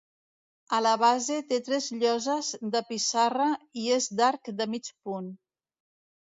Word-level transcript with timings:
A 0.77 0.77
la 0.85 0.93
base 1.01 1.35
té 1.51 1.59
tres 1.67 1.89
lloses 2.03 2.49
de 2.77 2.81
pissarra 2.87 3.51
i 3.83 3.85
és 3.99 4.09
d'arc 4.21 4.51
de 4.63 4.69
mig 4.75 4.91
punt. 5.05 5.29